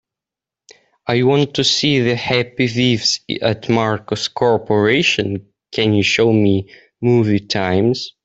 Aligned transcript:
I 1.05 1.21
want 1.21 1.53
to 1.53 1.63
see 1.63 1.99
The 1.99 2.15
Happy 2.15 2.67
Thieves 2.67 3.19
at 3.43 3.69
Marcus 3.69 4.27
Corporation, 4.29 5.45
can 5.71 5.93
you 5.93 6.01
show 6.01 6.33
me 6.33 6.67
movie 7.01 7.39
times 7.39 8.11